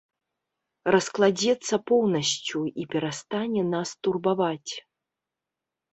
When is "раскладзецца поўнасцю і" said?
0.95-2.89